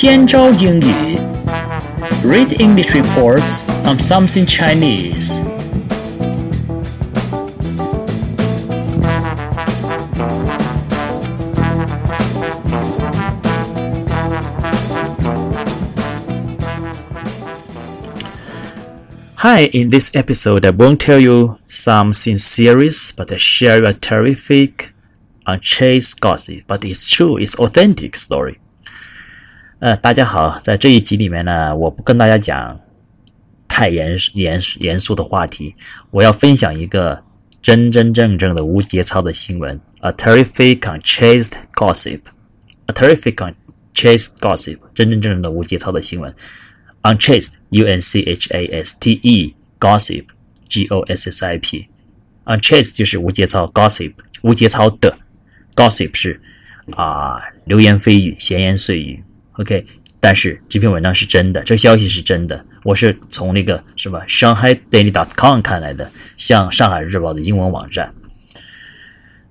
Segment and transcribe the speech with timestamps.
[0.00, 1.20] Tianzhou Yingyi.
[2.24, 5.40] Read English reports on something Chinese.
[19.36, 24.94] Hi, in this episode, I won't tell you something serious, but I share a terrific,
[25.46, 26.64] unchased gossip.
[26.66, 28.56] But it's true, it's authentic story.
[29.80, 32.78] 呃，大家好，在这一集里面呢，我不跟大家讲
[33.66, 35.74] 太严严严肃的话题，
[36.10, 37.24] 我要分享一个
[37.62, 46.34] 真真正正的无节操的新闻，a terrific unchaste gossip，a terrific unchaste gossip，真真正正的无节操的新闻。
[47.00, 50.26] Unchaste, U N C H A S T E, gossip,
[50.68, 51.88] G O S S I P.
[52.44, 54.12] Unchaste 就是无节操，gossip
[54.42, 55.16] 无节操的
[55.74, 56.38] ，gossip 是
[56.90, 59.24] 啊流言蜚语、闲言碎语。
[59.60, 59.86] OK，
[60.18, 68.14] 但是这篇文章是真的，这个消息是真的，我是从那个什么 Shanghai Daily dot com 看来的，像上海日报的英文网站。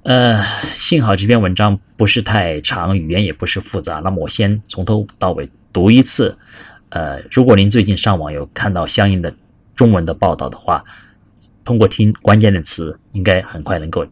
[0.01, 0.43] 呃，
[0.77, 3.99] 幸好这篇文章不是太长，语言也不是复杂。
[3.99, 6.35] 那么我先从头到尾读一次。
[6.89, 9.31] 呃，如果您最近上网有看到相应的
[9.75, 10.83] 中文的报道的话，
[11.63, 14.03] 通过听关键的词，应该很快能够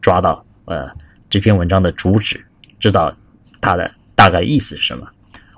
[0.00, 0.90] 抓到呃
[1.30, 2.44] 这篇文章的主旨，
[2.80, 3.16] 知道
[3.60, 5.06] 它的大概意思是什么。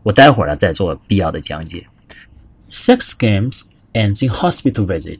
[0.03, 1.88] 我待会儿呢再做必要的讲解。
[2.69, 3.63] Sex scams
[3.94, 5.19] ends in hospital visit.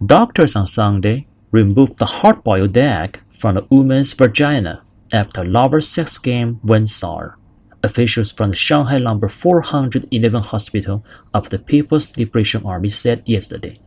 [0.00, 6.58] Doctors on Sunday removed the hard-boiled egg from the woman's vagina after lover sex scam
[6.62, 7.36] went sour.
[7.82, 13.80] Officials from the Shanghai Number 411 Hospital of the People's Liberation Army said yesterday.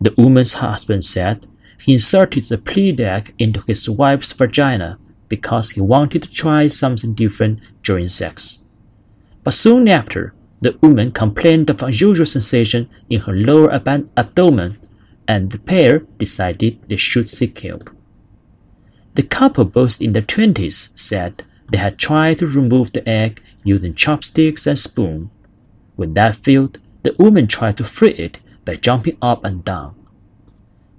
[0.00, 1.46] The woman's husband said
[1.78, 4.98] he inserted the Pleiadac into his wife's vagina
[5.29, 8.63] because he wanted to try something different during sex.
[9.43, 14.77] But soon after, the woman complained of unusual sensation in her lower ab- abdomen,
[15.27, 17.89] and the pair decided they should seek help.
[19.15, 23.95] The couple, both in their 20s, said they had tried to remove the egg using
[23.95, 25.29] chopsticks and spoon.
[25.95, 29.95] When that failed, the woman tried to free it by jumping up and down.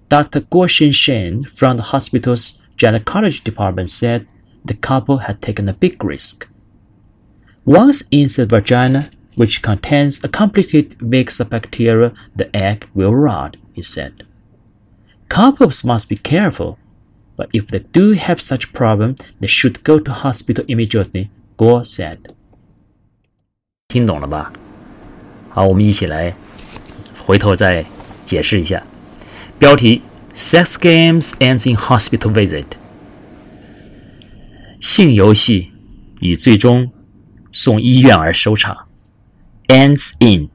[0.09, 0.41] Dr.
[0.41, 4.26] Guo Xinshen from the hospital's gynecology department said
[4.66, 6.48] the couple had taken a big risk.
[7.66, 13.58] Once in the vagina, which contains a complicated mix of bacteria, the egg will rot,
[13.74, 14.26] he said.
[15.30, 16.78] Couples must be careful
[17.38, 21.30] but if they do have such problem, they should go to hospital immediately.
[21.58, 22.20] Guo said.
[23.88, 24.54] 听懂了吧？
[25.50, 26.36] 好，我们一起来
[27.26, 27.86] 回头再
[28.26, 28.84] 解释一下。
[29.58, 30.02] 标题
[30.36, 32.66] ：Sex games ends in hospital visit。
[34.80, 35.72] 性游戏
[36.20, 36.92] 以最终
[37.52, 38.88] 送医院而收场。
[39.68, 40.50] Ends in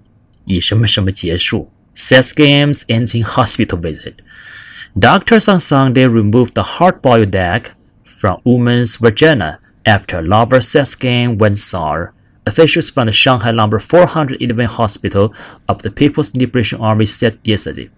[0.44, 1.70] 以什么什么结束。
[1.94, 7.70] Sex games ends in hospital visit。Doctors on Sunday removed the hard-boiled egg
[8.04, 12.12] from woman's vagina after a lover sex game went sour.
[12.46, 15.34] Officials from the Shanghai Number 411 Hospital
[15.68, 17.90] of the People's Liberation Army said yesterday.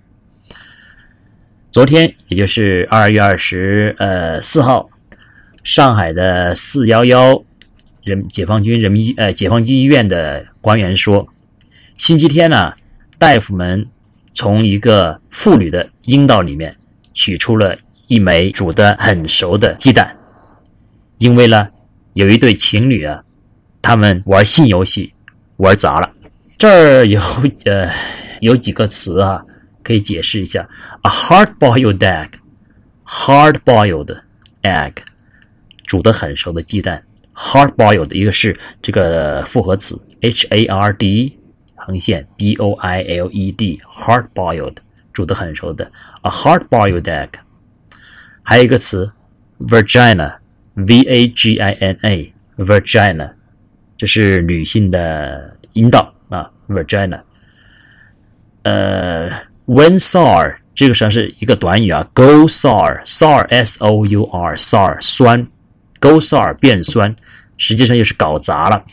[1.74, 4.92] 昨天，也就是二月二十呃四号，
[5.64, 7.44] 上海的四幺幺
[8.04, 11.28] 人解放军人民医呃解放军医院的官员说，
[11.96, 12.74] 星期天呢，
[13.18, 13.88] 大夫们
[14.34, 16.76] 从一个妇女的阴道里面
[17.12, 20.16] 取出了一枚煮的很熟的鸡蛋，
[21.18, 21.68] 因为呢，
[22.14, 23.24] 有一对情侣啊，
[23.82, 25.12] 他们玩性游戏
[25.58, 26.08] 玩砸了。
[26.56, 27.20] 这儿有
[27.66, 27.92] 呃
[28.42, 29.44] 有几个词啊，
[29.83, 30.69] 可以解释一下：
[31.03, 34.21] a hard-boiled egg，hard-boiled
[34.63, 34.93] egg，
[35.87, 37.01] 煮的很熟的鸡蛋；
[37.35, 41.39] hard-boiled 一个是这个复合词，h-a-r-d
[41.77, 44.77] 横线 b-o-i-l-e-d，hard-boiled。
[45.13, 45.91] 煮的很熟的，
[46.23, 47.31] a hard-boiled egg。
[48.45, 49.13] 还有一个词，
[49.59, 53.33] vagina，v a g i n a，vagina，
[53.97, 57.23] 这是女性的阴道啊，vagina。
[58.63, 59.29] 呃
[59.67, 65.49] ，when sour 这个实际上是一个短语啊，go sour，sour s o u r，sour 酸，
[66.01, 67.17] go sour 变酸，
[67.57, 68.85] 实际上就是搞砸了，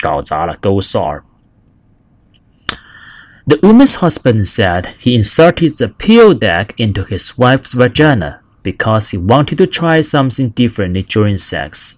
[0.00, 9.10] 搞砸了，go sour。The woman's husband said he inserted the pill deck into his wife's vagina because
[9.10, 11.94] he wanted to try something different during sex.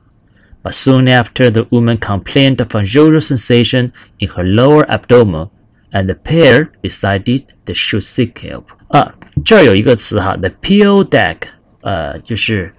[0.62, 5.48] But soon after, the woman complained of unusual sensation in her lower abdomen,
[5.93, 8.65] and the pair decided they should seek help.
[8.89, 11.37] 啊，这儿有一个词哈，the peel deck，
[11.81, 12.73] 呃，就是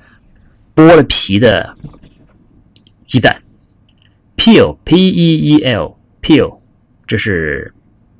[0.74, 1.74] 剥了皮的
[3.06, 3.40] 鸡蛋。
[4.36, 6.58] peel p e e l peel，
[7.06, 7.72] 这是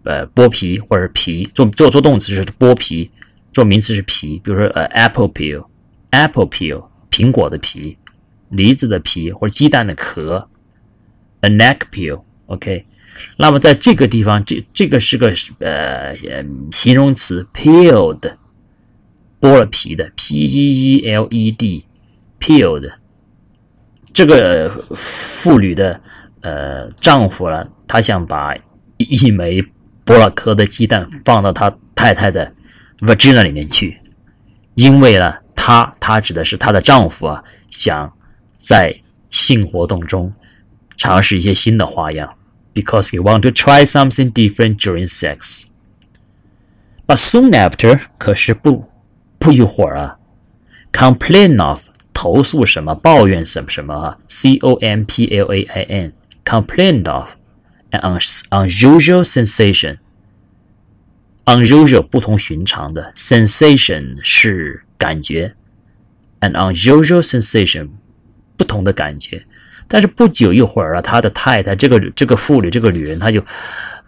[0.04, 3.10] 呃剥皮或者皮，做做做动词是剥皮，
[3.52, 4.40] 做名词是皮。
[4.42, 5.66] 比如说呃 apple peel
[6.10, 7.98] apple peel 苹果的皮，
[8.48, 10.48] 梨子的皮或者鸡蛋的壳。
[11.40, 12.86] a neck peel OK，
[13.36, 16.14] 那么在这个地方，这这个是个呃
[16.72, 18.36] 形容词 peeled，
[19.40, 21.84] 剥了皮的 p e e l e d
[22.40, 22.92] peeled。
[24.12, 26.00] 这个妇女的
[26.40, 28.54] 呃丈夫呢，他想把
[28.96, 29.60] 一枚
[30.04, 32.52] 剥了壳的鸡蛋放到他太太的
[33.00, 33.98] vagina 里面去，
[34.74, 38.12] 因为呢，他他指的是他的丈夫啊，想
[38.52, 38.94] 在
[39.30, 40.32] 性活动中
[40.96, 42.32] 尝试一些新的花样
[42.73, 48.89] ，because he want to try something different during sex。But soon after，可是不
[49.37, 50.17] 不一会儿啊，
[50.91, 51.89] complain of。
[52.11, 52.93] 投诉什么？
[52.95, 54.17] 抱怨什么什么啊？
[54.27, 57.29] C O M P L A I N，complained of
[57.91, 65.55] an unusual sensation。unusual 不同寻常的，sensation 是感觉，
[66.41, 67.91] an unusual sensation
[68.57, 69.45] 不同的感觉。
[69.88, 73.42] 但是不久一会儿啊，他的太太这个这个妇女这个女人，她就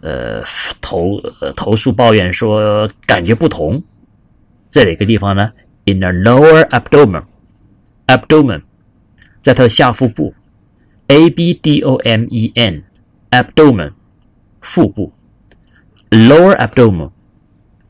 [0.01, 0.43] 呃
[0.81, 1.21] 投
[1.55, 3.81] 投诉抱怨说感觉不同，
[4.69, 5.51] 在哪个地方呢
[5.85, 7.23] ？In the lower abdomen。
[8.07, 8.61] abdomen，
[9.41, 10.33] 在她的下腹部
[11.07, 13.91] ，a b d o m e n，abdomen，
[14.61, 15.11] 腹部
[16.09, 17.11] ，lower abdomen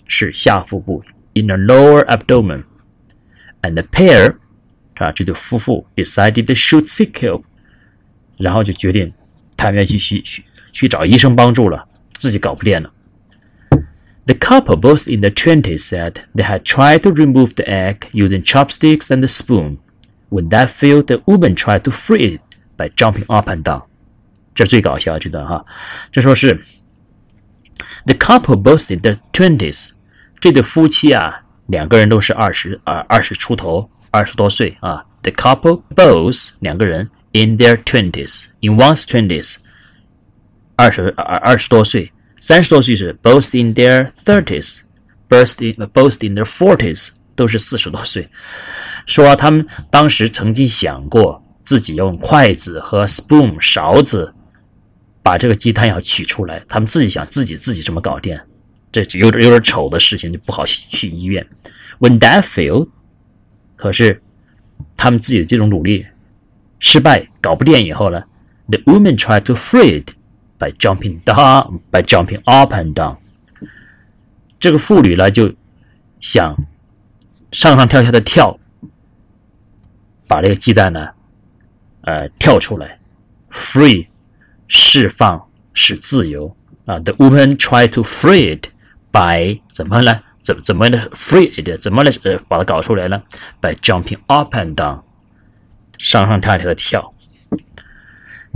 [0.08, 1.04] 是下腹部
[1.36, 4.36] ，in the lower abdomen，and the pair
[4.96, 7.44] 啊，这对夫妇 decided to shoot sick help，
[8.39, 9.13] 然后就决定
[9.57, 12.93] 他们要去去去去找医生帮助了，自己搞不定了。
[14.25, 19.09] The couple, both in their twenties, said they had tried to remove the egg using chopsticks
[19.09, 19.79] and a spoon.
[20.31, 22.41] When that failed, the woman tried to free it
[22.77, 23.85] by jumping up and down。
[24.55, 25.65] 这最搞笑这段哈，
[26.13, 26.61] 这说是
[28.07, 29.91] the couple both in their twenties，
[30.39, 35.05] 这对夫妻啊，两个人都是二十二二十出头，二十多岁啊。
[35.23, 39.58] The couple both 两个人 in their twenties，in one's twenties，
[40.76, 48.28] 二十二二十多岁，三十多岁是 both in their thirties，both in both in their forties，都是四十多岁。
[49.06, 54.34] 说他们当时曾经想过自己用筷子和 spoon 勺子
[55.22, 58.38] 把这个鸡蛋要取出来，他们自己想自己自己这么搞定，
[58.92, 61.46] 这有点有点丑的事情就不好去医院。
[62.00, 62.90] When that failed，
[63.76, 64.22] 可是
[64.96, 66.06] 他们自己的这种努力
[66.80, 68.24] 失败搞不定以后呢
[68.70, 70.12] ，the woman tried to free it
[70.58, 73.18] by jumping down by jumping up and down。
[74.60, 75.54] 这个妇女呢就
[76.20, 76.56] 想
[77.52, 78.60] 上上跳下的跳。
[80.30, 81.08] 把这个鸡蛋呢，
[82.02, 83.00] 呃，跳出来
[83.50, 84.08] ，free，
[84.68, 85.42] 释放
[85.74, 86.54] 是自由
[86.86, 87.00] 啊。
[87.00, 88.68] The woman tried to free it
[89.10, 90.20] by 怎么呢？
[90.42, 93.24] 怎怎么呢？free it 怎么来呃把它搞出来呢
[93.62, 95.04] ？By jumping up and down，
[95.98, 97.14] 上上跳下的跳。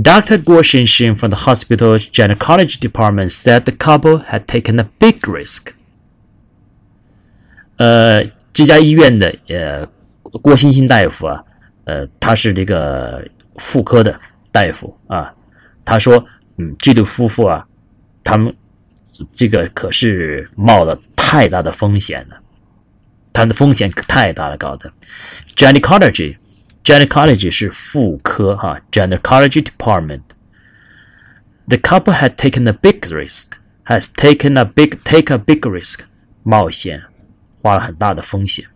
[0.01, 0.41] Dr.
[0.41, 5.73] Guo Xinxin from the hospital's gynecology department said the couple had taken a big risk.
[7.77, 9.85] 呃，这家医院的呃
[10.41, 11.43] 郭欣欣大夫啊，
[11.83, 14.19] 呃，他是这个妇科的
[14.51, 15.33] 大夫啊。
[15.85, 16.25] 他说
[16.57, 17.67] ：“嗯，这对夫妇啊，
[18.23, 18.55] 他们
[19.31, 22.39] 这个可是冒了太大的风险了，
[23.33, 24.91] 他的风险可太大了，搞的
[25.55, 26.37] genealogy。
[26.84, 33.54] Gynecology，gynecology 是妇科哈，gynecology department。The couple had taken a big risk,
[33.86, 36.02] has taken a big take a big risk，
[36.44, 37.02] 冒险，
[37.60, 38.66] 花了很大的风险。”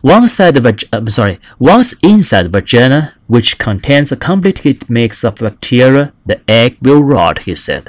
[0.00, 5.24] One side of a, I'm sorry, once inside the vagina, which contains a complicated mix
[5.24, 7.40] of bacteria, the egg will rot.
[7.40, 7.84] He said.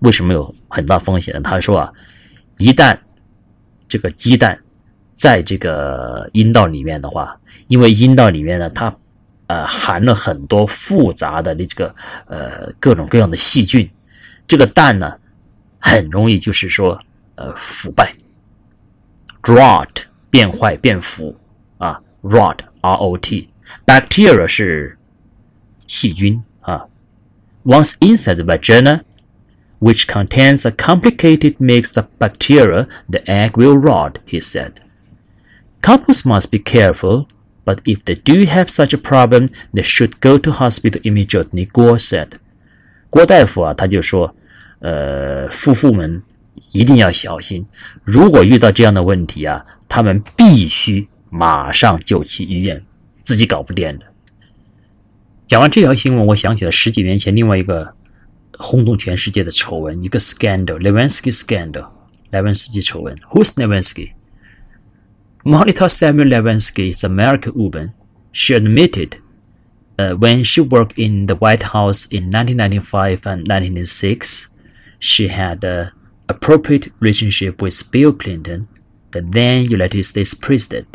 [0.00, 1.40] 为什么有很大风险呢？
[1.42, 1.92] 他说啊，
[2.58, 2.98] 一旦
[3.86, 4.58] 这个鸡蛋
[5.15, 7.35] 在这个阴道里面的话，
[7.67, 8.95] 因为阴道里面呢，它
[9.47, 11.95] 呃含了很多复杂的那这个
[12.27, 13.89] 呃各种各样的细菌，
[14.45, 15.13] 这个蛋呢
[15.79, 16.99] 很容易就是说
[17.35, 18.13] 呃腐败
[19.41, 20.05] ，rot。
[20.27, 21.33] 变坏、变腐
[21.77, 23.47] 啊，rot r o t
[23.85, 24.97] bacteria 是
[25.87, 26.85] 细菌啊。
[27.63, 29.03] Once inside the vagina,
[29.79, 34.73] which contains a complicated mix of bacteria, the egg will rot, he said.
[35.85, 37.27] Couples must be careful,
[37.63, 41.99] but if they do have such a problem, they should go to hospital immediately, Guo
[41.99, 42.29] said.
[43.11, 44.35] 郭大夫啊，他就说，
[44.79, 46.23] 呃，夫妇们
[46.71, 47.67] 一定要小心，
[48.03, 52.83] 如果遇到这样的问题啊，他们必须马上就去医院，
[53.21, 54.05] 自己搞不定的。
[55.45, 57.93] 讲完这条新闻，我想起了十几年前另外一个
[58.57, 61.89] 轰动全世界的丑闻，一个 scandal，Levinsky scandal，
[62.31, 63.15] 莱文斯基丑闻。
[63.29, 64.13] Who's Levinsky?
[65.44, 67.92] Levinsky？Monica Samuel Levinsky is American woman.
[68.32, 69.18] She admitted
[69.98, 74.48] uh, when she worked in the White House in 1995 and 1996,
[74.98, 75.90] she had an
[76.28, 78.68] appropriate relationship with Bill Clinton,
[79.10, 80.86] the then United States President.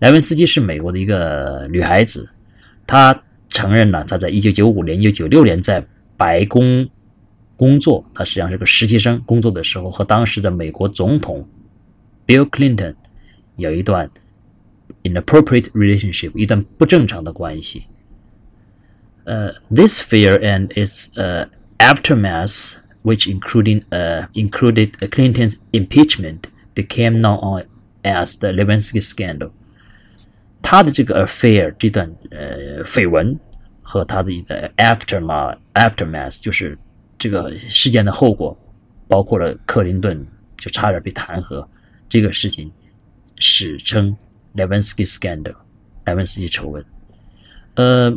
[0.00, 2.28] 莱文斯基是美国的一个女孩子，
[2.86, 5.84] 她承认了她在1995年、1996年在
[6.16, 6.88] 白宫
[7.56, 11.48] 工作，她实际上是个实习生，工作的时候和当时的美国总统
[12.26, 12.94] Bill Clinton
[13.58, 14.10] 有一段
[15.02, 17.84] inappropriate relationship，一段不正常的关系。
[19.24, 21.48] 呃，this fear and its uh
[21.78, 26.40] aftermath, which including uh included Clinton's impeachment,
[26.74, 27.66] became known
[28.02, 29.50] as the Levinsky scandal.
[30.60, 33.38] 他的这个 affair 这段呃绯闻
[33.82, 36.76] 和他的一个 aftermath aftermath 就是
[37.18, 38.56] 这个事件的后果，
[39.08, 41.66] 包括了克林顿就差点被弹劾
[42.08, 42.70] 这个事情，
[43.39, 44.15] 史称
[44.55, 45.55] Levinsky scandal，
[46.05, 46.85] 莱文斯基丑闻。
[47.75, 48.11] 呃，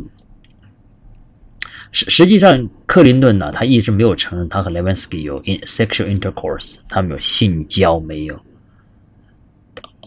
[1.91, 8.39] 实实际上克林顿呢，他一直没有承认他和 Levinsky 有 in sexual intercourse，他们有性交没有？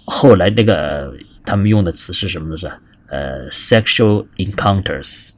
[0.05, 2.57] 后来那个他们用的词是什么呢？
[2.57, 2.71] 是
[3.09, 5.31] 呃 sexual encounters。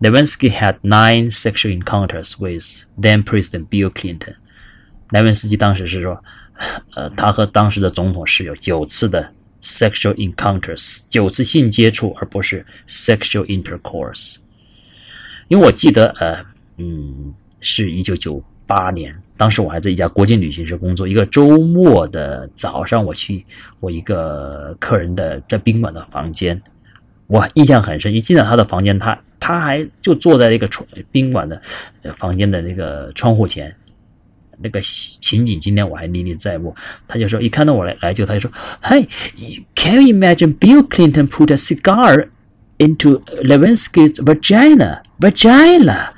[0.00, 4.34] Levinsky had nine sexual encounters with then President Bill Clinton。
[5.10, 6.22] 莱文斯基当时是说，
[6.94, 14.36] 呃，他和当时的总统是有九次的 sexual encounters，九次性接触，而不是 sexual intercourse。
[15.48, 16.44] 因为我记得，呃，
[16.78, 21.06] 嗯，是一九九八年，当时我还在一家国际旅行社工作。
[21.06, 23.44] 一个周末的早上，我去
[23.80, 26.60] 我一个客人的在宾馆的房间，
[27.26, 28.14] 我印象很深。
[28.14, 31.60] 一进到他的房间，他他还就坐在那个窗宾馆的
[32.14, 33.74] 房间的那个窗户前。
[34.61, 36.75] 那个情景今天我还历历在目。
[37.07, 38.51] 他就说，一看到我来来就他就说，
[38.81, 42.29] Hey，can you imagine Bill Clinton put a cigar
[42.77, 46.09] into Levinsky's vagina？vagina？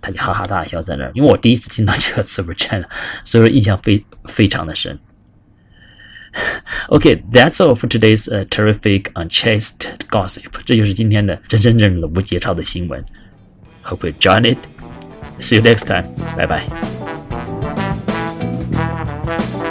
[0.00, 2.84] 他就哈哈大笑在那儿，因为我第一次听到这个词 vagina，
[3.24, 4.98] 所以说印象非非常的深。
[6.88, 10.50] Okay, that's all for today's uh, terrific unchaste gossip.
[10.66, 13.00] 这就是今天的真真正正的无节操的新闻。
[13.84, 14.58] Hope you enjoyed it.
[15.40, 16.04] See you next time.
[16.36, 16.97] Bye bye.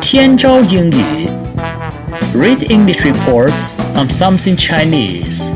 [0.08, 1.28] Tian English.
[2.34, 5.52] Read English reports on something Chinese.